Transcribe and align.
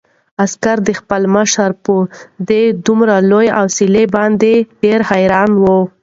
عسکر 0.43 0.77
د 0.87 0.89
خپل 0.99 1.21
مشر 1.35 1.69
په 1.83 1.95
دې 2.49 2.63
دومره 2.85 3.15
لویه 3.29 3.53
حوصله 3.59 4.03
باندې 4.15 4.51
ډېر 4.83 4.99
حیران 5.09 5.51
و. 5.63 5.65